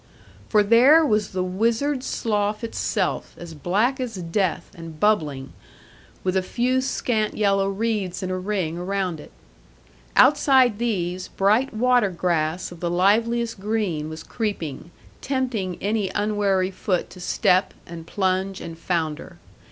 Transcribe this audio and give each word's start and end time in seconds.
For 0.49 0.63
there 0.63 1.05
was 1.05 1.29
the 1.29 1.43
Wizard's 1.43 2.07
Slough 2.07 2.63
itself, 2.63 3.35
as 3.37 3.53
black 3.53 3.99
as 3.99 4.15
death, 4.15 4.71
and 4.73 4.99
bubbling, 4.99 5.53
with 6.23 6.35
a 6.35 6.41
few 6.41 6.81
scant 6.81 7.37
yellow 7.37 7.69
reeds 7.69 8.23
in 8.23 8.31
a 8.31 8.39
ring 8.39 8.79
around 8.79 9.19
it. 9.19 9.31
Outside 10.15 10.79
these, 10.79 11.27
bright 11.27 11.71
water 11.71 12.09
grass 12.09 12.71
of 12.71 12.79
the 12.79 12.89
liveliest 12.89 13.59
green 13.59 14.09
was 14.09 14.23
creeping, 14.23 14.89
tempting 15.21 15.77
any 15.81 16.09
unwary 16.15 16.71
foot 16.71 17.11
to 17.11 17.19
step, 17.19 17.75
and 17.85 18.07
plunge, 18.07 18.59
and 18.59 18.79
founder. 18.79 19.37